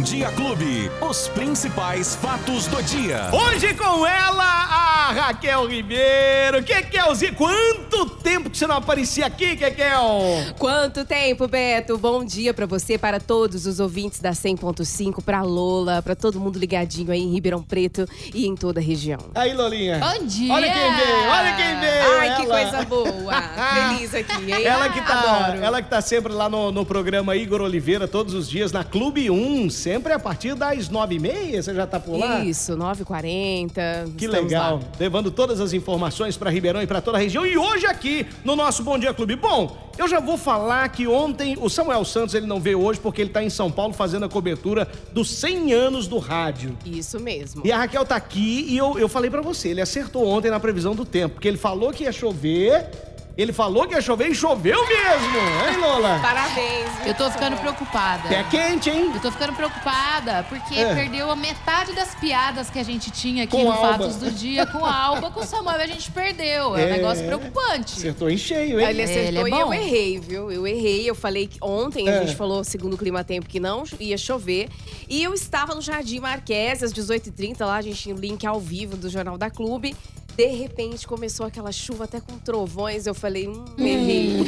Bom 0.00 0.04
Dia 0.04 0.32
Clube. 0.32 0.90
Os 1.02 1.28
principais 1.28 2.14
fatos 2.14 2.66
do 2.66 2.82
dia. 2.82 3.28
Hoje 3.34 3.74
com 3.74 4.06
ela, 4.06 4.42
a 4.42 5.12
Raquel 5.12 5.66
Ribeiro. 5.66 6.62
Kekelzinho, 6.64 7.34
quanto 7.34 8.06
tempo 8.06 8.48
que 8.48 8.56
você 8.56 8.66
não 8.66 8.76
aparecia 8.76 9.26
aqui, 9.26 9.56
Kekel? 9.56 10.54
Quanto 10.58 11.04
tempo, 11.04 11.46
Beto? 11.46 11.98
Bom 11.98 12.24
dia 12.24 12.54
pra 12.54 12.64
você, 12.64 12.96
para 12.96 13.20
todos 13.20 13.66
os 13.66 13.78
ouvintes 13.78 14.20
da 14.20 14.30
100.5, 14.30 15.22
pra 15.22 15.42
Lola, 15.42 16.00
pra 16.00 16.14
todo 16.14 16.40
mundo 16.40 16.58
ligadinho 16.58 17.12
aí 17.12 17.20
em 17.20 17.30
Ribeirão 17.30 17.62
Preto 17.62 18.08
e 18.32 18.46
em 18.46 18.54
toda 18.54 18.80
a 18.80 18.82
região. 18.82 19.20
Aí, 19.34 19.52
Lolinha. 19.52 19.98
Bom 19.98 20.24
dia! 20.24 20.54
Olha 20.54 20.72
quem 20.72 20.96
veio, 20.96 21.30
olha 21.30 21.56
quem 21.56 21.80
veio. 21.80 22.20
Ai, 22.20 22.36
que 22.36 22.42
ela. 22.46 22.58
coisa 22.58 22.84
boa! 22.86 23.42
Feliz 23.98 24.14
aqui, 24.14 24.50
hein? 24.50 24.64
Ela 24.64 24.88
que, 24.88 25.00
tá, 25.02 25.20
Adoro. 25.20 25.62
ela 25.62 25.82
que 25.82 25.90
tá 25.90 26.00
sempre 26.00 26.32
lá 26.32 26.48
no, 26.48 26.72
no 26.72 26.86
programa 26.86 27.36
Igor 27.36 27.60
Oliveira, 27.60 28.08
todos 28.08 28.32
os 28.32 28.48
dias, 28.48 28.72
na 28.72 28.82
Clube 28.82 29.30
1, 29.30 29.68
sempre 29.90 30.12
a 30.12 30.20
partir 30.20 30.54
das 30.54 30.88
nove 30.88 31.16
e 31.16 31.18
meia, 31.18 31.60
você 31.60 31.74
já 31.74 31.84
tá 31.84 31.98
por 31.98 32.16
lá? 32.16 32.44
Isso, 32.44 32.76
9h40. 32.76 34.14
Que 34.16 34.28
legal, 34.28 34.76
lá. 34.76 34.82
levando 35.00 35.32
todas 35.32 35.60
as 35.60 35.72
informações 35.72 36.36
para 36.36 36.48
Ribeirão 36.48 36.80
e 36.80 36.86
para 36.86 37.00
toda 37.00 37.18
a 37.18 37.20
região. 37.20 37.44
E 37.44 37.58
hoje 37.58 37.86
aqui 37.86 38.24
no 38.44 38.54
nosso 38.54 38.84
Bom 38.84 38.96
Dia 38.96 39.12
Clube. 39.12 39.34
Bom, 39.34 39.90
eu 39.98 40.06
já 40.06 40.20
vou 40.20 40.38
falar 40.38 40.88
que 40.90 41.08
ontem 41.08 41.56
o 41.60 41.68
Samuel 41.68 42.04
Santos 42.04 42.36
ele 42.36 42.46
não 42.46 42.60
veio 42.60 42.80
hoje 42.80 43.00
porque 43.00 43.20
ele 43.20 43.30
tá 43.30 43.42
em 43.42 43.50
São 43.50 43.68
Paulo 43.68 43.92
fazendo 43.92 44.24
a 44.24 44.28
cobertura 44.28 44.86
dos 45.12 45.28
100 45.28 45.72
anos 45.72 46.06
do 46.06 46.18
rádio. 46.18 46.78
Isso 46.86 47.18
mesmo. 47.18 47.62
E 47.66 47.72
a 47.72 47.78
Raquel 47.78 48.04
tá 48.04 48.14
aqui 48.14 48.66
e 48.68 48.76
eu, 48.76 48.96
eu 48.96 49.08
falei 49.08 49.28
para 49.28 49.42
você, 49.42 49.70
ele 49.70 49.80
acertou 49.80 50.24
ontem 50.24 50.52
na 50.52 50.60
previsão 50.60 50.94
do 50.94 51.04
tempo, 51.04 51.34
porque 51.34 51.48
ele 51.48 51.58
falou 51.58 51.92
que 51.92 52.04
ia 52.04 52.12
chover, 52.12 52.88
ele 53.36 53.52
falou 53.52 53.86
que 53.86 53.94
ia 53.94 54.00
chover 54.00 54.28
e 54.30 54.34
choveu 54.34 54.78
mesmo, 54.86 55.38
hein, 55.68 55.76
Lola? 55.80 56.18
Parabéns. 56.20 56.88
Eu 57.06 57.14
tô 57.14 57.30
ficando 57.30 57.56
preocupada. 57.56 58.28
Pé 58.28 58.44
quente, 58.50 58.90
hein? 58.90 59.10
Eu 59.14 59.20
tô 59.20 59.30
ficando 59.32 59.52
preocupada, 59.54 60.44
porque 60.48 60.74
É. 60.74 60.94
perdeu 60.94 61.30
a 61.30 61.36
metade 61.36 61.92
das 61.94 62.14
piadas 62.16 62.68
que 62.68 62.78
a 62.78 62.82
gente 62.82 63.10
tinha 63.10 63.44
aqui 63.44 63.52
Com 63.56 63.64
no 63.64 63.72
Alba. 63.72 63.88
Fatos 63.88 64.16
do 64.16 64.30
Dia 64.30 64.66
com 64.66 64.84
a 64.84 64.94
Alba, 64.94 65.30
com 65.30 65.40
o 65.40 65.44
Samuel, 65.44 65.80
a 65.80 65.86
gente 65.86 66.10
perdeu. 66.10 66.76
É, 66.76 66.82
É. 66.82 66.86
um 66.86 66.90
negócio 66.96 67.24
preocupante. 67.24 67.94
Acertou 67.98 68.28
em 68.30 68.36
cheio, 68.36 68.80
hein? 68.80 68.88
Ele 68.88 69.02
acertou 69.02 69.46
Ele 69.46 69.54
é 69.54 69.58
e 69.58 69.60
eu 69.60 69.72
errei, 69.72 70.18
viu? 70.20 70.50
Eu 70.52 70.66
errei. 70.66 71.08
Eu 71.08 71.14
falei 71.14 71.46
que 71.46 71.58
ontem 71.62 72.08
É. 72.08 72.18
a 72.18 72.24
gente 72.24 72.36
falou, 72.36 72.62
segundo 72.64 72.94
o 72.94 72.98
clima 72.98 73.24
tempo, 73.24 73.48
que 73.48 73.58
não 73.60 73.84
ia 73.98 74.18
chover. 74.18 74.68
E 75.08 75.22
eu 75.22 75.32
estava 75.32 75.74
no 75.74 75.80
Jardim 75.80 76.20
Marquês, 76.20 76.82
às 76.82 76.92
18h30, 76.92 77.64
lá 77.64 77.76
a 77.76 77.82
gente 77.82 77.96
tinha 78.02 78.14
o 78.14 78.18
link 78.18 78.46
ao 78.46 78.60
vivo 78.60 78.96
do 78.96 79.08
Jornal 79.08 79.38
da 79.38 79.48
Clube. 79.50 79.96
De 80.40 80.46
repente 80.46 81.06
começou 81.06 81.44
aquela 81.44 81.70
chuva 81.70 82.04
até 82.04 82.18
com 82.18 82.38
trovões. 82.38 83.06
Eu 83.06 83.12
falei, 83.12 83.46
hum, 83.46 83.62
errei. 83.76 84.38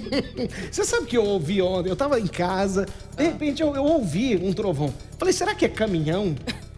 Você 0.72 0.82
sabe 0.82 1.04
que 1.04 1.14
eu 1.14 1.24
ouvi 1.26 1.60
ontem? 1.60 1.90
Eu 1.90 1.96
tava 1.96 2.18
em 2.18 2.26
casa, 2.26 2.86
de 3.14 3.22
repente 3.22 3.60
eu, 3.60 3.74
eu 3.76 3.84
ouvi 3.84 4.34
um 4.34 4.50
trovão. 4.54 4.94
Falei, 5.18 5.34
será 5.34 5.54
que 5.54 5.66
é 5.66 5.68
caminhão? 5.68 6.34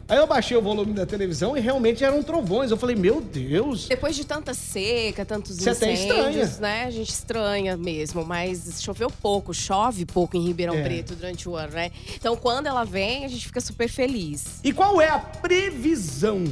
Aí 0.09 0.17
eu 0.17 0.27
baixei 0.27 0.57
o 0.57 0.63
volume 0.63 0.95
da 0.95 1.05
televisão 1.05 1.55
e 1.55 1.61
realmente 1.61 2.03
eram 2.03 2.23
trovões. 2.23 2.71
Eu 2.71 2.79
falei, 2.79 2.97
meu 2.97 3.21
Deus. 3.21 3.89
Depois 3.89 4.17
de 4.17 4.25
tanta 4.25 4.55
seca, 4.55 5.23
tantos 5.23 5.59
Você 5.59 5.93
incêndios, 5.93 6.59
né? 6.59 6.85
A 6.85 6.91
gente 6.91 7.11
estranha 7.11 7.77
mesmo, 7.77 8.25
mas 8.25 8.81
choveu 8.81 9.11
pouco, 9.11 9.53
chove 9.53 10.07
pouco 10.07 10.35
em 10.35 10.47
Ribeirão 10.47 10.77
É. 10.77 10.83
Preto 10.83 11.15
durante 11.15 11.47
o 11.47 11.55
ano, 11.55 11.75
né? 11.75 11.91
Então 12.15 12.35
quando 12.37 12.69
ela 12.69 12.85
vem, 12.85 13.27
a 13.27 13.29
gente 13.29 13.47
fica 13.47 13.61
super 13.61 13.87
feliz. 13.87 14.61
E 14.65 14.73
qual 14.73 14.99
é 14.99 15.11
a 15.11 15.19
previsão 15.19 16.43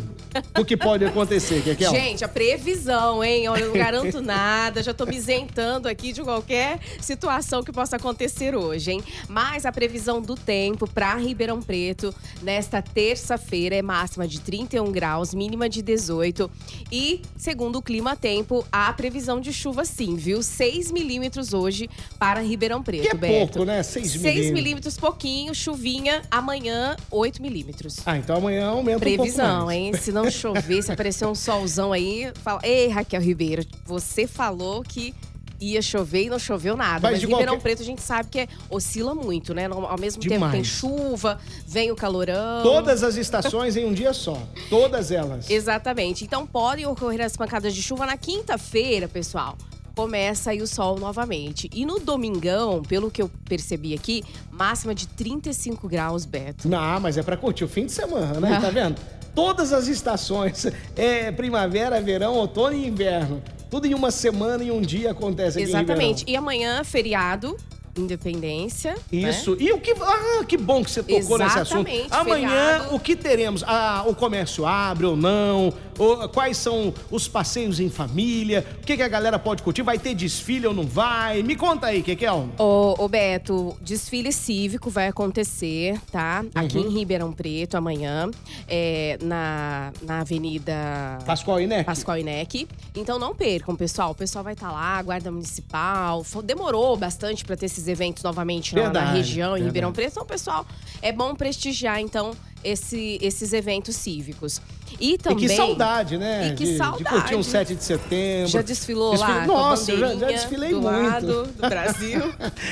do 0.53 0.63
que 0.63 0.77
pode 0.77 1.07
acontecer, 1.07 1.63
Kekel? 1.63 1.91
Gente, 1.91 2.27
a 2.27 2.29
previsão, 2.29 3.25
hein? 3.25 3.49
Olha, 3.49 3.63
eu 3.63 3.69
não 3.69 3.75
garanto 3.75 4.21
nada, 4.21 4.83
já 4.83 4.93
tô 4.93 5.07
me 5.07 5.17
isentando 5.17 5.89
aqui 5.89 6.13
de 6.13 6.23
qualquer 6.23 6.79
situação 7.01 7.63
que 7.63 7.73
possa 7.73 7.97
acontecer 7.97 8.55
hoje, 8.55 8.93
hein? 8.93 9.03
Mas 9.27 9.65
a 9.65 9.73
previsão 9.73 10.21
do 10.21 10.35
tempo 10.35 10.87
para 10.87 11.15
Ribeirão 11.15 11.63
Preto 11.63 12.15
nesta 12.43 12.83
terça-feira 12.83 13.46
é 13.55 13.83
máxima 13.83 14.27
de 14.27 14.41
31 14.41 14.91
graus, 14.93 15.33
mínima 15.33 15.69
de 15.69 15.83
18. 15.83 16.51
E, 16.91 17.23
segundo 17.37 17.77
o 17.79 17.83
Clima 17.83 18.17
Tempo, 18.17 18.65
há 18.73 18.93
previsão 18.93 19.41
de 19.41 19.53
chuva 19.53 19.85
sim, 19.85 20.17
viu? 20.17 20.43
6 20.43 20.91
milímetros 20.91 21.53
hoje 21.53 21.89
para 22.19 22.41
Ribeirão 22.41 22.83
Preto, 22.83 23.03
Que 23.03 23.09
é 23.09 23.15
Beto. 23.15 23.53
pouco, 23.55 23.65
né? 23.65 23.83
6 23.83 24.11
6 24.11 24.23
milímetros. 24.23 24.53
milímetros, 24.53 24.97
pouquinho, 24.97 25.55
chuvinha. 25.55 26.23
Amanhã, 26.31 26.97
8 27.11 27.41
milímetros. 27.41 27.97
Ah, 28.05 28.17
então 28.19 28.37
amanhã 28.37 28.67
aumenta 28.69 28.99
um 28.99 29.01
pouco 29.01 29.17
Previsão, 29.23 29.67
mais. 29.67 29.79
hein? 29.79 29.93
Se 29.97 30.13
não 30.13 30.31
chover, 30.31 30.83
se 30.83 30.93
aparecer 30.93 31.27
um 31.27 31.35
solzão 31.35 31.93
aí, 31.93 32.31
fala. 32.43 32.61
Ei, 32.63 32.89
Raquel 32.89 33.21
Ribeiro, 33.21 33.65
você 33.85 34.27
falou 34.27 34.83
que 34.83 35.15
ia 35.61 35.81
chover 35.83 36.25
e 36.25 36.31
não 36.31 36.39
choveu 36.39 36.77
nada. 36.77 37.01
Mas 37.03 37.13
Mas, 37.13 37.21
Ribeirão 37.23 37.55
qualquer- 37.55 37.63
Preto 37.63 37.83
a 37.83 37.85
gente 37.85 38.03
sabe 38.03 38.29
que 38.31 38.41
é- 38.41 38.49
oscila 38.71 39.15
muito, 39.15 39.55
né? 39.55 39.67
Ao 39.67 39.99
mesmo 39.99 40.21
tempo 40.23 40.35
Demais. 40.35 40.53
tem 40.53 40.65
chuva, 40.65 41.39
vem 41.67 41.91
o 41.91 41.97
calorão. 41.97 42.63
Todas 42.63 43.03
as 43.03 43.17
estações 43.17 43.77
em 43.77 43.85
um 43.87 43.93
dia 43.93 44.13
só. 44.13 44.41
Todas 44.69 45.11
elas. 45.11 45.49
Exatamente. 45.51 46.25
Então 46.25 46.47
podem 46.47 46.87
ocorrer 46.87 47.21
as 47.25 47.37
pancadas 47.37 47.75
de 47.75 47.83
chuva 47.83 48.07
na 48.07 48.17
quinta-feira, 48.17 49.09
pessoal. 49.09 49.57
Começa 49.95 50.51
aí 50.51 50.61
o 50.61 50.67
sol 50.67 50.99
novamente. 50.99 51.71
E 51.73 51.87
no 51.87 51.99
domingão, 51.99 52.83
pelo 52.83 53.11
que 53.11 53.23
eu 53.23 53.31
percebi 53.49 53.95
aqui, 53.95 54.23
máxima 54.51 54.95
de 54.95 55.07
35 55.09 55.89
graus, 55.89 56.27
Beto. 56.27 56.69
Não, 56.69 57.01
mas 57.01 57.17
é 57.17 57.23
pra 57.23 57.35
curtir 57.37 57.65
o 57.65 57.69
fim 57.69 57.87
de 57.87 57.93
semana, 57.93 58.39
né? 58.39 58.59
Tá 58.61 58.69
vendo? 58.69 58.97
Todas 59.35 59.73
as 59.73 59.87
estações, 59.89 60.67
é 60.97 61.31
primavera, 61.33 62.01
verão, 62.01 62.35
outono 62.35 62.75
e 62.75 62.87
inverno. 62.87 63.43
Tudo 63.71 63.87
em 63.87 63.95
uma 63.95 64.11
semana 64.11 64.63
e 64.63 64.71
um 64.71 64.81
dia 64.81 65.11
acontece 65.11 65.59
aqui 65.59 65.69
Exatamente. 65.69 66.25
E 66.27 66.37
amanhã, 66.37 66.85
feriado, 66.85 67.57
independência. 68.01 68.95
né? 69.13 69.31
Isso. 69.31 69.57
E 69.59 69.73
o 69.73 69.79
que. 69.81 69.93
Ah, 70.01 70.45
que 70.47 70.57
bom 70.57 70.85
que 70.85 70.91
você 70.91 71.03
tocou 71.03 71.39
nesse 71.39 71.59
assunto. 71.59 71.89
Exatamente, 71.89 72.09
Amanhã, 72.15 72.49
feriado. 72.49 72.95
o 72.95 73.01
que 73.01 73.17
teremos? 73.17 73.63
Ah, 73.67 74.05
o 74.07 74.15
comércio 74.15 74.67
abre 74.67 75.07
ou 75.07 75.17
não? 75.17 75.73
Ou, 75.99 76.29
quais 76.29 76.59
são 76.59 76.93
os 77.11 77.27
passeios 77.27 77.81
em 77.81 77.89
família? 77.89 78.65
O 78.83 78.87
que, 78.87 78.97
que 78.97 79.03
a 79.03 79.09
galera 79.09 79.39
pode 79.39 79.63
curtir? 79.63 79.83
Vai 79.83 79.99
ter 79.99 80.15
desfile 80.15 80.67
ou 80.67 80.75
não 80.75 80.87
vai? 80.87 81.43
Me 81.43 81.57
conta 81.57 81.87
aí, 81.87 82.03
Kekel. 82.03 82.51
Ô, 82.59 82.95
ô, 82.99 83.09
Beto, 83.09 83.75
desfile 83.81 84.31
cívico 84.31 84.91
vai 84.91 85.09
acontecer, 85.09 85.99
tá? 86.13 86.45
Aqui 86.55 86.77
Uhum. 86.79 86.89
em 86.91 86.99
Ribeirão 86.99 87.33
Preto, 87.33 87.77
amanhã, 87.77 88.31
é, 88.69 89.17
na, 89.23 89.91
na 90.03 90.21
Avenida 90.21 91.19
Pascoal 91.25 91.61
Inec? 91.61 91.85
Pascoal 91.85 92.19
Inec. 92.19 92.69
Então 92.95 93.19
não 93.19 93.35
percam, 93.35 93.75
pessoal. 93.75 94.11
O 94.11 94.15
pessoal 94.15 94.45
vai 94.45 94.53
estar 94.53 94.71
lá, 94.71 95.01
Guarda 95.03 95.31
Municipal. 95.31 96.25
Demorou 96.45 96.95
bastante 96.97 97.45
para 97.45 97.57
ter 97.57 97.67
esses 97.67 97.86
eventos 97.89 98.23
novamente 98.23 98.75
lá 98.75 98.83
na 98.83 98.91
Verdade, 98.91 99.17
região, 99.19 99.49
em 99.51 99.53
verdade. 99.55 99.65
Ribeirão 99.69 99.93
Preto. 99.93 100.13
Então, 100.13 100.27
pessoal, 100.27 100.67
é 101.03 101.13
bom 101.13 101.35
prestigiar, 101.35 102.01
então, 102.01 102.33
esse- 102.65 103.19
esses 103.23 103.53
eventos 103.53 103.97
cívicos. 103.97 104.61
E 105.01 105.19
também... 105.19 105.45
E 105.45 105.49
que 105.49 105.55
saudade, 105.57 106.17
né? 106.17 106.49
E 106.49 106.55
que 106.55 106.65
de, 106.65 106.73
De 106.73 106.77
saudade. 106.79 107.05
curtir 107.05 107.35
um 107.35 107.43
7 107.43 107.75
de 107.75 107.85
setembro. 107.85 108.49
Já 108.49 108.63
desfilou 108.63 109.13
Desfile- 109.13 109.33
lá? 109.39 109.47
Nossa, 109.47 109.97
já, 109.97 110.15
já 110.17 110.27
desfilei 110.27 110.71
do 110.71 110.81
muito. 110.81 110.95
lado 111.09 111.47
do 111.47 111.61
Brasil. 111.69 112.21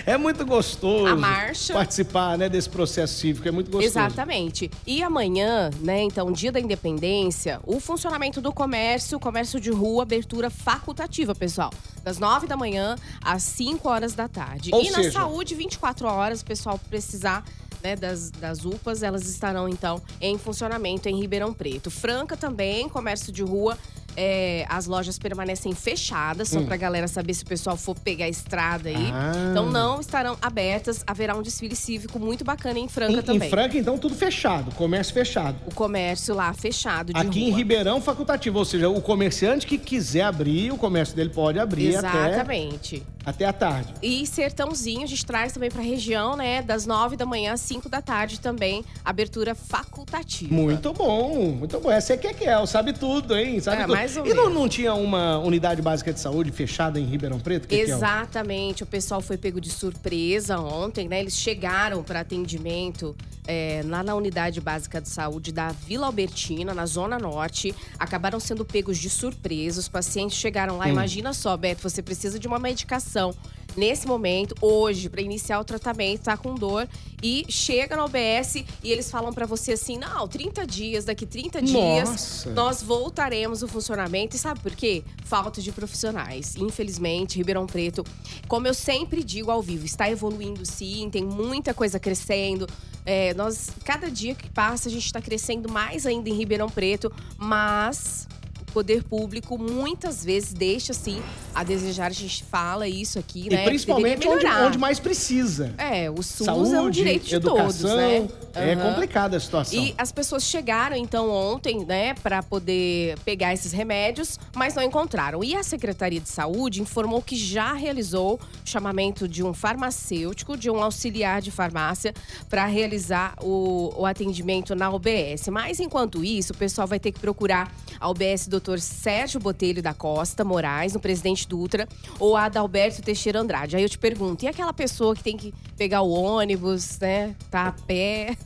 É 0.07 0.17
muito 0.17 0.45
gostoso. 0.47 1.07
A 1.07 1.17
marcha. 1.17 1.73
Participar, 1.75 2.39
né, 2.39 2.49
desse 2.49 2.69
processo 2.69 3.15
cívico. 3.15 3.47
É 3.49 3.51
muito 3.51 3.71
gostoso. 3.71 3.87
Exatamente. 3.87 4.71
E 4.87 5.03
amanhã, 5.03 5.71
né, 5.81 6.03
então, 6.03 6.31
dia 6.33 6.51
da 6.53 6.61
independência, 6.61 7.61
o 7.67 7.81
funcionamento 7.81 8.41
do 8.41 8.53
comércio, 8.53 9.19
comércio 9.19 9.61
de 9.61 9.71
rua, 9.71 10.03
abertura 10.03 10.51
facultativa, 10.51 11.35
pessoal. 11.35 11.71
Das 12.03 12.19
9 12.19 12.47
da 12.47 12.57
manhã 12.57 12.97
às 13.23 13.43
5 13.43 13.89
horas 13.89 14.13
da 14.15 14.29
tarde. 14.29 14.71
Ou 14.73 14.83
e 14.83 14.91
na 14.91 14.97
seja- 14.99 15.13
saúde, 15.13 15.55
24 15.55 16.07
horas, 16.07 16.41
o 16.41 16.45
pessoal 16.45 16.79
precisar. 16.91 17.45
Né, 17.85 17.95
das, 17.97 18.31
das 18.31 18.65
UPAs, 18.65 19.03
elas 19.03 19.29
estarão 19.29 19.69
então 19.69 20.01
em 20.19 20.39
funcionamento 20.39 21.07
em 21.07 21.21
Ribeirão 21.21 21.53
Preto. 21.53 21.91
Franca 21.91 22.35
também, 22.35 22.89
comércio 22.89 23.31
de 23.31 23.43
rua, 23.43 23.77
é, 24.17 24.65
as 24.71 24.87
lojas 24.87 25.19
permanecem 25.19 25.75
fechadas, 25.75 26.49
só 26.49 26.63
pra 26.63 26.79
galera 26.79 27.07
saber 27.07 27.35
se 27.35 27.43
o 27.43 27.47
pessoal 27.47 27.77
for 27.77 27.95
pegar 27.99 28.25
a 28.25 28.29
estrada 28.31 28.89
aí. 28.89 28.97
Hum. 28.97 29.11
Ah. 29.13 29.33
Então 29.51 29.71
não 29.71 30.01
estarão 30.01 30.35
abertas. 30.41 31.05
Haverá 31.07 31.37
um 31.37 31.43
desfile 31.43 31.77
cívico 31.77 32.19
muito 32.19 32.43
bacana 32.43 32.79
em 32.79 32.89
Franca 32.89 33.19
Em, 33.19 33.23
também. 33.23 33.49
em 33.49 33.51
Franca, 33.51 33.77
então, 33.77 33.99
tudo 33.99 34.15
fechado. 34.15 34.71
Comércio 34.75 35.13
fechado. 35.13 35.59
O 35.67 35.75
comércio 35.75 36.35
lá 36.35 36.55
fechado 36.55 37.13
de 37.13 37.21
Aqui 37.21 37.43
em 37.43 37.49
rua. 37.51 37.59
Ribeirão, 37.59 38.01
facultativo. 38.01 38.59
Ou 38.61 38.65
seja, 38.65 38.89
o 38.89 39.03
comerciante 39.03 39.67
que 39.67 39.77
quiser 39.77 40.23
abrir, 40.23 40.73
o 40.73 40.79
comércio 40.79 41.15
dele 41.15 41.29
pode 41.29 41.59
abrir 41.59 41.97
até, 41.97 42.09
Exatamente. 42.09 42.97
até 42.97 43.14
a 43.25 43.53
tarde. 43.53 43.93
E 44.03 44.27
Sertãozinho, 44.27 45.03
a 45.03 45.07
gente 45.07 45.25
traz 45.25 45.53
também 45.53 45.71
pra 45.71 45.83
região, 45.83 46.37
né? 46.37 46.63
Das 46.63 46.87
9 46.87 47.17
da 47.17 47.25
manhã 47.27 47.53
às 47.53 47.61
5 47.61 47.89
da 47.89 48.03
tarde 48.03 48.39
também, 48.41 48.85
abertura 49.05 49.55
facultativa. 49.55 50.53
Muito 50.55 50.93
bom, 50.93 51.53
muito 51.53 51.79
bom. 51.81 51.91
Essa 51.91 52.15
é 52.15 52.17
Kekel, 52.17 52.67
sabe 52.67 52.93
tudo, 52.93 53.37
hein? 53.37 53.61
Sabe 53.61 53.79
É, 53.79 53.81
tudo. 53.83 53.95
mais 53.95 54.17
ou 54.17 54.27
e 54.27 54.35
não, 54.35 54.51
não 54.51 54.69
tinha 54.69 54.95
uma 54.95 55.39
unidade 55.39 55.81
básica 55.81 56.13
de 56.13 56.21
saúde 56.21 56.51
fechada 56.53 56.99
em 57.01 57.05
Ribeirão 57.05 57.39
Preto, 57.41 57.67
Kekel? 57.69 57.97
Exatamente, 57.97 58.83
o 58.83 58.87
pessoal 58.87 59.21
foi 59.21 59.37
pego 59.37 59.61
de 59.61 59.71
surpresa 59.71 60.59
ontem, 60.59 61.09
né? 61.09 61.21
Eles 61.21 61.37
chegaram 61.37 62.03
para 62.03 62.21
atendimento 62.21 63.17
é, 63.47 63.83
lá 63.85 64.03
na 64.03 64.15
unidade 64.15 64.61
básica 64.61 65.01
de 65.01 65.09
saúde 65.09 65.53
da 65.53 65.69
Vila 65.73 66.07
Albertina, 66.07 66.73
na 66.75 66.87
Zona 66.87 67.19
Norte. 67.19 67.75
Acabaram 67.99 68.41
sendo 68.41 68.65
pegos 68.65 68.99
de 68.99 69.11
surpresa. 69.11 69.81
Os 69.81 69.89
pacientes 69.89 70.37
chegaram 70.37 70.75
Hum. 70.75 70.79
lá. 70.79 70.89
Imagina 70.89 71.33
só, 71.33 71.57
Beto, 71.57 71.83
você 71.83 72.03
precisa 72.03 72.39
de 72.39 72.47
uma 72.47 72.59
medicação. 72.59 73.35
Nesse 73.77 74.07
momento, 74.07 74.55
hoje, 74.61 75.09
para 75.09 75.21
iniciar 75.21 75.61
o 75.61 75.65
tratamento, 75.65 76.23
tá 76.23 76.37
com 76.37 76.55
dor 76.55 76.89
e 77.23 77.45
chega 77.49 77.97
no 77.97 78.05
OBS 78.05 78.57
e 78.83 78.93
eles 78.93 79.11
falam 79.11 79.33
para 79.33 79.47
você 79.47 79.73
assim: 79.73 79.97
"Não, 79.99 80.29
30 80.29 80.67
dias, 80.67 81.05
daqui 81.05 81.25
30 81.27 81.63
dias 81.63 82.09
Nossa. 82.09 82.51
nós 82.51 82.83
voltaremos 82.83 83.63
o 83.63 83.69
funcionamento". 83.69 84.37
E 84.37 84.39
sabe 84.39 84.61
por 84.61 84.75
quê? 84.75 85.03
Falta 85.25 85.61
de 85.61 85.73
profissionais. 85.73 86.57
Infelizmente, 86.57 87.39
Ribeirão 87.39 87.67
Preto, 87.67 88.05
como 88.47 88.67
eu 88.67 88.75
sempre 88.75 89.23
digo 89.23 89.51
ao 89.51 89.63
vivo, 89.63 89.85
está 89.85 90.11
evoluindo 90.11 90.65
sim, 90.67 91.09
tem 91.11 91.25
muita 91.25 91.73
coisa 91.73 91.99
crescendo. 91.99 92.67
É, 93.07 93.35
nós, 93.35 93.71
cada 93.85 94.11
dia 94.11 94.35
que 94.35 94.49
passa, 94.49 94.89
a 94.89 94.93
gente 94.93 95.05
está 95.05 95.21
crescendo 95.21 95.71
mais 95.71 96.07
ainda 96.07 96.29
em 96.29 96.35
Ribeirão 96.35 96.69
Preto, 96.69 97.13
mas 97.37 98.27
poder 98.75 99.05
público 99.05 99.57
muitas 99.57 100.25
vezes 100.25 100.53
deixa 100.53 100.91
assim 100.91 101.23
a 101.55 101.63
desejar. 101.63 102.07
A 102.07 102.15
gente 102.15 102.43
fala 102.43 102.89
isso 102.89 103.21
aqui, 103.21 103.49
né? 103.49 103.63
E 103.63 103.65
principalmente 103.65 104.27
onde, 104.27 104.45
onde 104.45 104.79
mais 104.79 104.99
precisa. 104.99 105.73
É, 105.79 106.11
o 106.11 106.21
SUS 106.23 106.47
Saúde, 106.47 106.75
é 106.75 106.81
um 106.81 106.91
direito 106.91 107.25
de 107.27 107.37
educação. 107.37 107.67
todos, 107.67 107.83
né? 107.83 108.29
É 108.55 108.75
Aham. 108.75 108.91
complicada 108.91 109.37
a 109.37 109.41
situação. 109.41 109.79
E 109.79 109.95
as 109.97 110.11
pessoas 110.11 110.43
chegaram 110.45 110.97
então 110.97 111.31
ontem, 111.31 111.85
né, 111.85 112.15
para 112.15 112.43
poder 112.43 113.19
pegar 113.21 113.53
esses 113.53 113.73
remédios, 113.73 114.39
mas 114.55 114.75
não 114.75 114.83
encontraram. 114.83 115.43
E 115.43 115.55
a 115.55 115.63
Secretaria 115.63 116.21
de 116.21 116.29
Saúde 116.29 116.81
informou 116.81 117.23
que 117.23 117.37
já 117.37 117.73
realizou 117.73 118.35
o 118.35 118.69
chamamento 118.69 119.29
de 119.29 119.43
um 119.43 119.53
farmacêutico, 119.53 120.57
de 120.57 120.71
um 120.71 120.83
auxiliar 120.83 121.41
de 121.41 121.51
farmácia, 121.51 122.15
para 122.49 122.65
realizar 122.67 123.35
o, 123.43 123.93
o 123.97 124.07
atendimento 124.07 124.75
na 124.75 124.91
UBS. 124.91 125.49
Mas 125.49 125.81
enquanto 125.81 126.25
isso, 126.25 126.53
o 126.53 126.57
pessoal 126.57 126.87
vai 126.87 126.99
ter 126.99 127.13
que 127.13 127.21
procurar 127.21 127.73
a 128.01 128.09
UBS 128.09 128.47
Dr. 128.65 128.79
Sérgio 128.79 129.39
Botelho 129.39 129.83
da 129.83 129.93
Costa 129.93 130.43
Moraes, 130.45 130.95
no 130.95 131.01
Presidente 131.01 131.47
Dutra, 131.47 131.87
ou 132.19 132.37
a 132.37 132.45
Adalberto 132.45 133.03
Teixeira 133.03 133.41
Andrade. 133.41 133.77
Aí 133.77 133.83
eu 133.83 133.89
te 133.89 133.99
pergunto, 133.99 134.45
e 134.45 134.49
aquela 134.49 134.73
pessoa 134.73 135.15
que 135.15 135.23
tem 135.23 135.37
que 135.37 135.53
pegar 135.77 136.01
o 136.03 136.11
ônibus, 136.11 136.99
né, 136.99 137.35
tá 137.51 137.69
a 137.69 137.73
pé? 137.73 138.37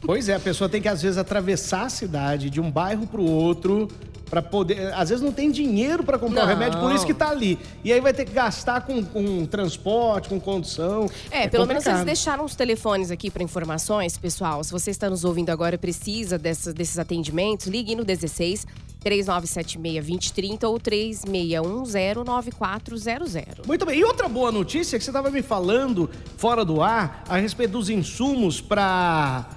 Pois 0.00 0.28
é, 0.28 0.34
a 0.34 0.40
pessoa 0.40 0.68
tem 0.68 0.80
que 0.80 0.88
às 0.88 1.02
vezes 1.02 1.18
atravessar 1.18 1.86
a 1.86 1.88
cidade 1.88 2.48
de 2.48 2.60
um 2.60 2.70
bairro 2.70 3.06
pro 3.06 3.22
outro 3.22 3.88
para 4.28 4.42
poder, 4.42 4.92
às 4.94 5.08
vezes 5.08 5.24
não 5.24 5.30
tem 5.32 5.50
dinheiro 5.50 6.02
para 6.02 6.18
comprar 6.18 6.42
o 6.42 6.46
Não. 6.46 6.52
remédio, 6.52 6.80
por 6.80 6.92
isso 6.92 7.06
que 7.06 7.14
tá 7.14 7.30
ali. 7.30 7.58
E 7.84 7.92
aí 7.92 8.00
vai 8.00 8.12
ter 8.12 8.24
que 8.24 8.32
gastar 8.32 8.80
com, 8.80 9.04
com 9.04 9.46
transporte, 9.46 10.28
com 10.28 10.40
condução. 10.40 11.08
É, 11.30 11.46
pelo 11.48 11.64
menos 11.64 11.84
eles 11.84 11.98
complicado. 11.98 12.06
deixaram 12.06 12.44
os 12.44 12.56
telefones 12.56 13.10
aqui 13.12 13.30
para 13.30 13.42
informações, 13.42 14.18
pessoal. 14.18 14.64
Se 14.64 14.72
você 14.72 14.90
está 14.90 15.08
nos 15.08 15.24
ouvindo 15.24 15.50
agora 15.50 15.76
e 15.76 15.78
precisa 15.78 16.36
dessas, 16.36 16.74
desses 16.74 16.98
atendimentos, 16.98 17.68
ligue 17.68 17.94
no 17.94 18.04
16 18.04 18.66
3976-2030 19.06 20.64
ou 20.64 20.80
3610-9400. 20.80 23.66
Muito 23.66 23.86
bem. 23.86 24.00
E 24.00 24.04
outra 24.04 24.28
boa 24.28 24.50
notícia 24.50 24.98
que 24.98 25.04
você 25.04 25.10
estava 25.10 25.30
me 25.30 25.42
falando 25.42 26.10
fora 26.36 26.64
do 26.64 26.82
ar 26.82 27.22
a 27.28 27.36
respeito 27.36 27.70
dos 27.72 27.88
insumos 27.88 28.60
para 28.60 29.55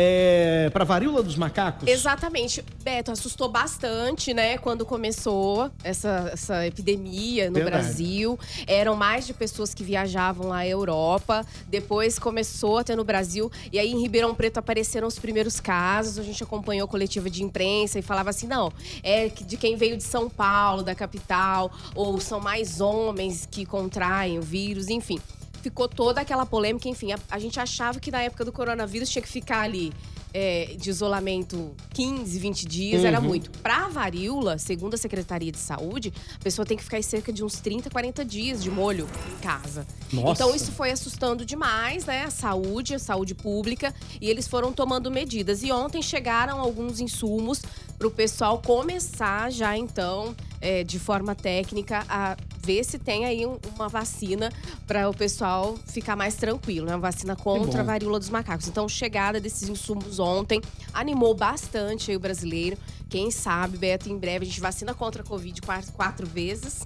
é, 0.00 0.70
para 0.70 0.84
varíola 0.84 1.24
dos 1.24 1.34
macacos. 1.34 1.88
Exatamente. 1.88 2.64
Beto, 2.84 3.10
assustou 3.10 3.48
bastante, 3.48 4.32
né, 4.32 4.56
quando 4.56 4.86
começou 4.86 5.72
essa, 5.82 6.30
essa 6.32 6.64
epidemia 6.64 7.48
no 7.48 7.54
Verdade. 7.54 7.82
Brasil. 7.82 8.38
Eram 8.64 8.94
mais 8.94 9.26
de 9.26 9.34
pessoas 9.34 9.74
que 9.74 9.82
viajavam 9.82 10.52
à 10.52 10.64
Europa. 10.64 11.44
Depois 11.66 12.16
começou 12.16 12.78
a 12.78 12.84
ter 12.84 12.94
no 12.94 13.02
Brasil. 13.02 13.50
E 13.72 13.78
aí 13.78 13.90
em 13.90 14.00
Ribeirão 14.00 14.36
Preto 14.36 14.58
apareceram 14.58 15.08
os 15.08 15.18
primeiros 15.18 15.58
casos. 15.58 16.16
A 16.16 16.22
gente 16.22 16.44
acompanhou 16.44 16.84
a 16.84 16.88
coletiva 16.88 17.28
de 17.28 17.42
imprensa 17.42 17.98
e 17.98 18.02
falava 18.02 18.30
assim: 18.30 18.46
não, 18.46 18.72
é 19.02 19.28
de 19.28 19.56
quem 19.56 19.74
veio 19.74 19.96
de 19.96 20.04
São 20.04 20.30
Paulo, 20.30 20.84
da 20.84 20.94
capital, 20.94 21.72
ou 21.92 22.20
são 22.20 22.38
mais 22.38 22.80
homens 22.80 23.48
que 23.50 23.66
contraem 23.66 24.38
o 24.38 24.42
vírus, 24.42 24.88
enfim 24.88 25.18
ficou 25.62 25.88
toda 25.88 26.20
aquela 26.20 26.46
polêmica. 26.46 26.88
Enfim, 26.88 27.12
a, 27.12 27.18
a 27.30 27.38
gente 27.38 27.58
achava 27.60 27.98
que 28.00 28.10
na 28.10 28.22
época 28.22 28.44
do 28.44 28.52
coronavírus 28.52 29.08
tinha 29.08 29.22
que 29.22 29.28
ficar 29.28 29.60
ali 29.60 29.92
é, 30.34 30.74
de 30.78 30.90
isolamento 30.90 31.74
15, 31.94 32.38
20 32.38 32.66
dias, 32.66 33.04
era 33.04 33.18
Uhum. 33.18 33.26
muito. 33.28 33.50
Pra 33.62 33.88
varíola, 33.88 34.58
segundo 34.58 34.92
a 34.94 34.96
Secretaria 34.98 35.50
de 35.50 35.58
Saúde, 35.58 36.12
a 36.38 36.44
pessoa 36.44 36.66
tem 36.66 36.76
que 36.76 36.84
ficar 36.84 36.98
em 36.98 37.02
cerca 37.02 37.32
de 37.32 37.42
uns 37.42 37.54
30, 37.60 37.88
40 37.90 38.24
dias 38.24 38.62
de 38.62 38.70
molho 38.70 39.08
em 39.36 39.40
casa. 39.42 39.86
Nossa. 40.12 40.32
Então 40.32 40.54
isso 40.54 40.70
foi 40.72 40.90
assustando 40.90 41.44
demais, 41.46 42.04
né? 42.04 42.24
A 42.24 42.30
saúde, 42.30 42.94
a 42.94 42.98
saúde 42.98 43.34
pública, 43.34 43.94
e 44.20 44.28
eles 44.28 44.46
foram 44.46 44.70
tomando 44.72 45.10
medidas. 45.10 45.62
E 45.62 45.72
ontem 45.72 46.02
chegaram 46.02 46.60
alguns 46.60 47.00
insumos 47.00 47.62
para 47.98 48.06
o 48.06 48.10
pessoal 48.10 48.60
começar 48.60 49.50
já 49.50 49.76
então, 49.76 50.36
é, 50.60 50.84
de 50.84 50.98
forma 50.98 51.34
técnica, 51.34 52.04
a 52.08 52.36
ver 52.68 52.84
se 52.84 52.98
tem 52.98 53.24
aí 53.24 53.46
um- 53.46 53.58
uma 53.74 53.88
vacina 53.88 54.52
para 54.86 55.08
o 55.08 55.14
pessoal 55.14 55.74
ficar 55.86 56.14
mais 56.14 56.34
tranquilo, 56.34 56.84
né? 56.86 56.92
Uma 56.92 57.00
vacina 57.10 57.34
contra 57.34 57.80
a 57.80 57.84
varíola 57.84 58.18
dos 58.18 58.28
macacos. 58.28 58.68
Então, 58.68 58.86
chegada 58.86 59.40
desses 59.40 59.70
insumos 59.70 60.18
ontem 60.18 60.60
animou 60.92 61.34
bastante 61.34 62.10
aí 62.10 62.16
o 62.16 62.20
brasileiro. 62.20 62.76
Quem 63.08 63.30
sabe, 63.30 63.78
Beto, 63.78 64.10
em 64.10 64.18
breve 64.18 64.44
a 64.44 64.48
gente 64.48 64.60
vacina 64.60 64.92
contra 64.92 65.22
a 65.22 65.24
Covid 65.24 65.62
quatro, 65.62 65.92
quatro 65.92 66.26
vezes. 66.26 66.84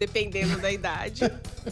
Dependendo 0.00 0.58
da 0.58 0.72
idade. 0.72 1.20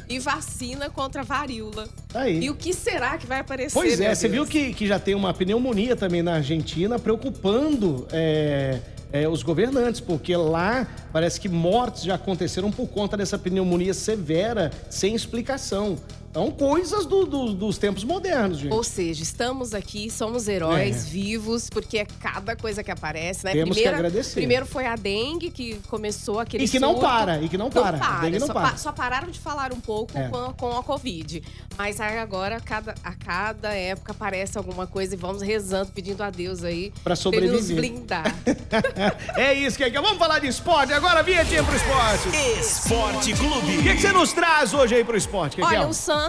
E 0.08 0.18
vacina 0.20 0.88
contra 0.90 1.22
a 1.22 1.24
varíola. 1.24 1.88
Tá 2.08 2.20
aí. 2.20 2.44
E 2.44 2.50
o 2.50 2.54
que 2.54 2.74
será 2.74 3.16
que 3.18 3.26
vai 3.26 3.40
aparecer? 3.40 3.72
Pois 3.72 3.98
é, 4.00 4.14
você 4.14 4.28
viu 4.28 4.46
que, 4.46 4.72
que 4.74 4.86
já 4.86 4.98
tem 5.00 5.14
uma 5.14 5.32
pneumonia 5.34 5.96
também 5.96 6.22
na 6.22 6.34
Argentina, 6.34 6.98
preocupando 6.98 8.06
é, 8.12 8.80
é, 9.12 9.28
os 9.28 9.42
governantes, 9.42 10.00
porque 10.00 10.36
lá 10.36 10.86
parece 11.12 11.40
que 11.40 11.48
mortes 11.48 12.02
já 12.04 12.14
aconteceram 12.14 12.70
por 12.70 12.88
conta 12.88 13.16
dessa 13.16 13.38
pneumonia 13.38 13.94
severa, 13.94 14.70
sem 14.90 15.14
explicação. 15.14 15.96
Então, 16.38 16.52
coisas 16.52 17.04
do- 17.04 17.26
do- 17.26 17.52
dos 17.52 17.78
tempos 17.78 18.04
modernos, 18.04 18.58
gente. 18.58 18.72
Ou 18.72 18.84
seja, 18.84 19.22
estamos 19.24 19.74
aqui, 19.74 20.08
somos 20.08 20.46
heróis 20.46 21.08
vivos, 21.08 21.68
porque 21.68 21.98
é 21.98 22.04
cada 22.20 22.54
coisa 22.54 22.80
que 22.84 22.90
aparece, 22.92 23.44
né? 23.44 23.50
É. 23.50 23.54
Temos 23.54 23.70
que 23.76 23.82
Primeiro- 23.82 23.96
agradecer. 23.96 24.34
Primeiro 24.34 24.64
foi 24.66 24.86
a 24.86 24.94
dengue, 24.94 25.50
que 25.50 25.80
começou 25.88 26.38
aquele 26.38 26.64
E 26.64 26.68
que 26.68 26.78
não 26.78 26.90
surto. 26.90 27.02
para, 27.06 27.42
e 27.42 27.48
que 27.48 27.58
não 27.58 27.68
para. 27.70 27.98
A 27.98 28.20
dengue 28.20 28.38
não 28.38 28.46
só, 28.46 28.52
para. 28.52 28.68
pa- 28.70 28.76
só 28.76 28.92
pararam 28.92 29.28
de 29.30 29.40
falar 29.40 29.72
um 29.72 29.80
pouco 29.80 30.16
É. 30.16 30.28
com, 30.28 30.36
a, 30.36 30.52
com 30.52 30.78
a 30.78 30.82
Covid. 30.84 31.42
Mas 31.76 32.00
agora, 32.00 32.60
cada, 32.60 32.94
a 33.02 33.12
cada 33.14 33.74
época 33.74 34.12
aparece 34.12 34.56
alguma 34.58 34.86
coisa 34.86 35.14
e 35.14 35.16
vamos 35.16 35.42
rezando, 35.42 35.90
pedindo 35.90 36.22
a 36.22 36.30
Deus 36.30 36.62
aí. 36.62 36.92
Pra 37.02 37.16
Pra 37.16 37.36
ele 37.36 37.48
nos 37.48 37.62
sobreviver. 37.66 37.76
blindar. 37.76 38.34
é 39.36 39.54
isso, 39.54 39.76
que 39.76 39.88
Vamos 39.98 40.18
falar 40.18 40.38
de 40.38 40.46
esporte 40.46 40.92
agora, 40.92 41.22
vinhetinha 41.24 41.64
pro 41.64 41.74
esporte. 41.74 42.28
Esporte 42.60 43.32
O 43.32 43.36
Clube. 43.36 43.82
que, 43.82 43.94
que 43.96 44.00
você 44.00 44.12
nos 44.12 44.32
traz 44.32 44.72
hoje 44.72 44.94
aí 44.94 45.02
pro 45.04 45.16
esporte, 45.16 45.56
Kekel? 45.56 45.68
Olha, 45.68 45.88
o 45.88 45.94
Santos 45.94 46.27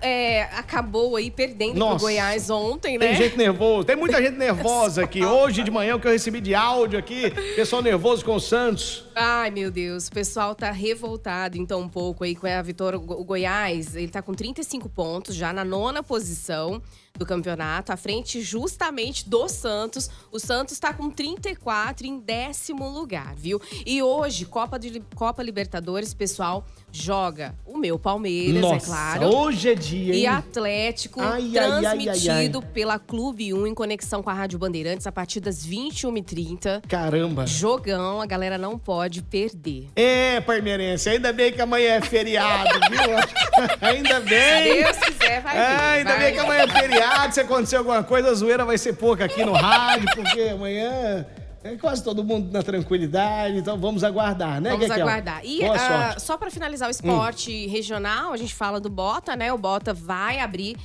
é, 0.00 0.44
acabou 0.44 1.16
aí 1.16 1.30
perdendo 1.30 1.78
Nossa. 1.78 1.96
pro 1.96 2.04
Goiás 2.04 2.50
ontem, 2.50 2.98
né? 2.98 3.08
Tem 3.08 3.16
gente 3.16 3.36
nervosa, 3.36 3.84
tem 3.86 3.96
muita 3.96 4.22
gente 4.22 4.36
nervosa 4.36 5.04
aqui. 5.04 5.24
Hoje 5.24 5.62
de 5.62 5.70
manhã, 5.70 5.96
o 5.96 6.00
que 6.00 6.06
eu 6.06 6.12
recebi 6.12 6.40
de 6.40 6.54
áudio 6.54 6.98
aqui, 6.98 7.30
pessoal 7.56 7.82
nervoso 7.82 8.24
com 8.24 8.34
o 8.34 8.40
Santos. 8.40 9.04
Ai, 9.14 9.50
meu 9.50 9.70
Deus, 9.70 10.08
o 10.08 10.12
pessoal 10.12 10.54
tá 10.54 10.70
revoltado 10.70 11.58
então 11.58 11.80
um 11.80 11.88
pouco 11.88 12.24
aí 12.24 12.34
com 12.34 12.46
a 12.46 12.62
vitória. 12.62 12.98
O 12.98 13.24
Goiás, 13.24 13.96
ele 13.96 14.08
tá 14.08 14.22
com 14.22 14.34
35 14.34 14.88
pontos, 14.88 15.34
já 15.34 15.52
na 15.52 15.64
nona 15.64 16.02
posição 16.02 16.82
do 17.18 17.26
campeonato, 17.26 17.92
à 17.92 17.96
frente 17.96 18.40
justamente 18.40 19.28
do 19.28 19.48
Santos. 19.48 20.08
O 20.30 20.38
Santos 20.38 20.78
tá 20.78 20.92
com 20.94 21.10
34 21.10 22.06
em 22.06 22.18
décimo 22.18 22.88
lugar, 22.88 23.34
viu? 23.36 23.60
E 23.84 24.02
hoje, 24.02 24.44
Copa, 24.44 24.78
de, 24.78 25.00
Copa 25.14 25.42
Libertadores, 25.42 26.14
pessoal, 26.14 26.64
joga 26.90 27.54
o 27.66 27.76
meu 27.76 27.98
Palmeiras, 27.98 28.60
Nossa, 28.60 28.76
é 28.76 28.80
claro. 28.80 29.26
hoje 29.36 29.70
é 29.70 29.74
dia, 29.74 30.14
hein? 30.14 30.20
E 30.22 30.26
Atlético, 30.26 31.20
Ai, 31.20 31.52
ai, 31.56 31.58
ai, 31.58 31.86
ai, 31.86 32.04
transmitido 32.04 32.62
pela 32.62 32.98
Clube 32.98 33.52
1 33.52 33.66
em 33.66 33.74
conexão 33.74 34.22
com 34.22 34.30
a 34.30 34.32
Rádio 34.32 34.58
Bandeirantes 34.58 35.06
a 35.06 35.12
partir 35.12 35.40
das 35.40 35.66
21h30. 35.66 36.82
Caramba. 36.86 37.46
Jogão, 37.46 38.20
a 38.20 38.26
galera 38.26 38.56
não 38.56 38.78
pode 38.78 39.22
perder. 39.22 39.88
É, 39.96 40.40
parmeirense, 40.40 41.08
ainda 41.08 41.32
bem 41.32 41.52
que 41.52 41.60
amanhã 41.60 41.94
é 41.94 42.00
feriado, 42.00 42.70
viu? 42.90 43.68
ainda 43.80 44.20
bem. 44.20 44.82
Deus 44.82 44.96
quiser, 44.98 45.17
vai 45.40 45.54
vir. 45.54 45.62
Ah, 45.62 45.90
ainda 45.90 46.10
vai. 46.10 46.18
bem 46.18 46.34
que 46.34 46.40
amanhã 46.40 46.62
é 46.62 46.68
feriado. 46.68 47.34
Se 47.34 47.40
acontecer 47.40 47.76
alguma 47.76 48.02
coisa, 48.02 48.30
a 48.30 48.34
zoeira 48.34 48.64
vai 48.64 48.78
ser 48.78 48.94
pouca 48.94 49.24
aqui 49.24 49.44
no 49.44 49.52
rádio, 49.52 50.08
porque 50.14 50.40
amanhã 50.42 51.26
é 51.64 51.76
quase 51.76 52.02
todo 52.02 52.22
mundo 52.24 52.52
na 52.52 52.62
tranquilidade. 52.62 53.58
Então 53.58 53.78
vamos 53.78 54.04
aguardar, 54.04 54.60
né, 54.60 54.70
Vamos 54.70 54.90
aguardar. 54.90 55.40
E. 55.44 55.62
Hum. 55.64 55.72
só 56.18 56.36
para 56.36 56.50
finalizar 56.50 56.88
o 56.88 56.90
esporte 56.90 57.66
regional, 57.66 58.32
a 58.32 58.36
gente 58.36 58.54
fala 58.54 58.80
do 58.80 58.88
Bota, 58.88 59.36
né? 59.36 59.52
O 59.52 59.58
Bota 59.58 59.92
vai 59.92 60.40
abrir 60.40 60.76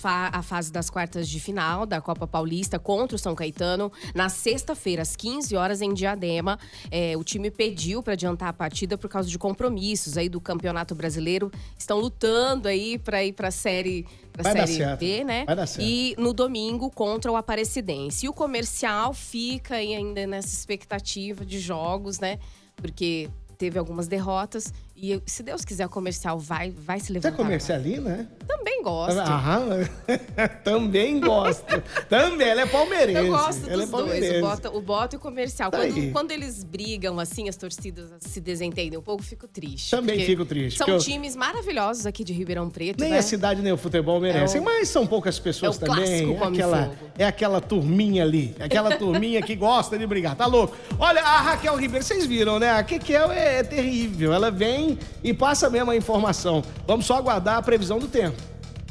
fa- 0.00 0.30
a 0.32 0.42
fase 0.42 0.72
das 0.72 0.88
quartas 0.90 1.28
de 1.28 1.38
final 1.40 1.84
da 1.86 2.00
Copa 2.00 2.26
Paulista 2.26 2.78
contra 2.78 3.16
o 3.16 3.18
São 3.18 3.34
Caetano 3.34 3.92
na 4.14 4.28
sexta-feira, 4.28 5.02
às 5.02 5.14
15 5.16 5.54
horas, 5.56 5.80
em 5.80 5.92
Diadema. 5.92 6.58
É, 6.90 7.16
o 7.16 7.22
time 7.24 7.50
pediu 7.50 8.02
para 8.02 8.14
adiantar 8.14 8.48
a 8.48 8.52
partida 8.52 8.96
por 8.96 9.08
causa 9.08 9.28
de 9.28 9.38
compromissos 9.38 10.16
aí 10.16 10.28
do 10.28 10.40
Campeonato 10.40 10.94
Brasileiro. 10.94 11.50
Estão 11.76 11.98
lutando 11.98 12.68
aí 12.68 12.98
para 12.98 13.24
ir 13.24 13.32
para 13.32 13.48
a 13.48 13.52
série. 13.52 14.06
Pra 14.32 14.42
Vai 14.42 14.54
dar. 14.54 14.96
B, 14.96 15.24
né? 15.24 15.44
Vai 15.44 15.56
dar 15.56 15.66
certo. 15.66 15.84
E 15.86 16.14
no 16.16 16.32
domingo 16.32 16.90
contra 16.90 17.30
o 17.30 17.36
Aparecidense. 17.36 18.26
E 18.26 18.28
o 18.28 18.32
comercial 18.32 19.12
fica 19.12 19.74
aí 19.76 19.94
ainda 19.94 20.26
nessa 20.26 20.48
expectativa 20.54 21.44
de 21.44 21.58
jogos, 21.58 22.20
né? 22.20 22.38
Porque 22.76 23.28
teve 23.58 23.76
algumas 23.78 24.06
derrotas 24.06 24.72
E 25.00 25.22
se 25.26 25.44
Deus 25.44 25.64
quiser, 25.64 25.86
o 25.86 25.88
comercial 25.88 26.40
vai, 26.40 26.72
vai 26.72 26.98
se 26.98 27.06
Você 27.06 27.12
levantar. 27.12 27.36
comercialina, 27.36 28.16
né? 28.16 28.26
Também 28.48 28.82
gosto. 28.82 29.16
Aham. 29.20 29.88
Também 30.64 31.20
gosto. 31.20 31.80
Também, 32.08 32.48
ela 32.48 32.62
é 32.62 32.66
palmeirense. 32.66 33.18
Eu 33.20 33.28
gosto 33.28 33.70
ela 33.70 33.86
dos 33.86 33.94
é 33.94 33.96
dois, 34.04 34.36
o 34.36 34.40
bota, 34.40 34.70
o 34.76 34.80
bota 34.80 35.14
e 35.14 35.18
o 35.18 35.20
comercial. 35.20 35.70
Tá 35.70 35.78
Quando, 35.78 36.12
quando 36.12 36.30
eles 36.32 36.64
brigam, 36.64 37.20
assim, 37.20 37.48
as 37.48 37.56
torcidas 37.56 38.10
se 38.18 38.40
desentendem 38.40 38.98
um 38.98 39.02
pouco, 39.02 39.22
eu 39.22 39.26
fico 39.26 39.46
triste. 39.46 39.90
Também 39.92 40.18
fico 40.24 40.44
triste, 40.44 40.78
São 40.78 40.88
eu- 40.88 40.98
times 40.98 41.36
maravilhosos 41.36 42.04
aqui 42.04 42.24
de 42.24 42.32
Ribeirão 42.32 42.68
Preto, 42.68 43.00
Nem 43.00 43.10
né? 43.12 43.18
a 43.18 43.22
cidade 43.22 43.62
nem 43.62 43.72
o 43.72 43.76
futebol 43.76 44.18
merecem, 44.20 44.58
É 44.58 44.60
o- 44.60 44.64
mas 44.64 44.88
são 44.88 45.06
poucas 45.06 45.38
pessoas 45.38 45.80
é 45.80 45.86
também. 45.86 46.36
É 46.36 46.42
aquela, 46.44 46.92
é 47.18 47.24
aquela 47.24 47.60
turminha 47.60 48.24
ali, 48.24 48.52
é 48.58 48.64
aquela 48.64 48.96
turminha 48.96 49.40
que 49.42 49.54
gosta 49.54 49.96
de 49.96 50.06
brigar, 50.08 50.34
tá 50.34 50.46
louco? 50.46 50.76
Olha, 50.98 51.20
a 51.22 51.40
Raquel 51.40 51.76
Ribeiro, 51.76 52.04
vocês 52.04 52.26
viram, 52.26 52.58
né? 52.58 52.70
A 52.70 52.82
Kekel 52.82 53.30
é, 53.30 53.58
é 53.60 53.62
terrível, 53.62 54.32
ela 54.32 54.50
vem 54.50 54.87
e 55.24 55.34
passa 55.34 55.68
mesmo 55.68 55.90
a 55.90 55.96
informação. 55.96 56.62
Vamos 56.86 57.06
só 57.06 57.16
aguardar 57.16 57.56
a 57.56 57.62
previsão 57.62 57.98
do 57.98 58.06
tempo. 58.06 58.36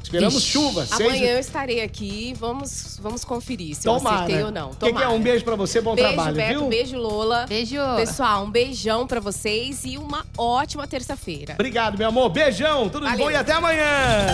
Esperamos 0.04 0.36
Ixi. 0.42 0.52
chuva, 0.52 0.86
seis 0.86 1.02
Amanhã 1.02 1.32
eu 1.34 1.40
estarei 1.40 1.82
aqui, 1.82 2.34
vamos, 2.40 2.98
vamos 3.02 3.26
conferir 3.26 3.76
se 3.76 3.86
eu 3.90 3.94
Tomara. 3.96 4.16
acertei 4.24 4.42
ou 4.42 4.52
não. 4.52 4.70
Tomara. 4.74 5.10
um 5.10 5.20
beijo 5.22 5.44
pra 5.44 5.56
você, 5.58 5.82
bom 5.82 5.96
beijo, 5.96 6.08
trabalho, 6.14 6.36
Beto, 6.36 6.60
viu? 6.60 6.68
beijo, 6.70 6.98
Lola. 6.98 7.46
Beijo. 7.48 7.76
Pessoal, 7.98 8.46
um 8.46 8.50
beijão 8.50 9.06
pra 9.06 9.20
vocês 9.20 9.82
e 9.84 9.98
uma 9.98 10.26
ótima 10.38 10.88
terça-feira. 10.88 11.56
Obrigado, 11.56 11.98
meu 11.98 12.08
amor. 12.08 12.30
Beijão, 12.30 12.88
tudo 12.88 13.04
de 13.06 13.12
Valeu. 13.12 13.26
bom 13.26 13.32
e 13.32 13.36
até 13.36 13.52
amanhã. 13.52 14.28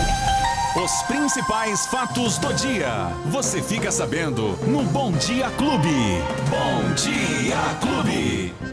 Os 0.75 0.91
principais 1.07 1.87
fatos 1.87 2.37
do 2.37 2.53
dia. 2.53 3.07
Você 3.31 3.59
fica 3.61 3.91
sabendo 3.91 4.49
no 4.67 4.83
Bom 4.83 5.11
Dia 5.13 5.49
Clube. 5.51 5.87
Bom 6.51 6.93
Dia 6.95 7.57
Clube. 7.81 8.72